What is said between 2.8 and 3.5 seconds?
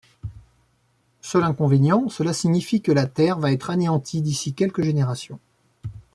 que la Terre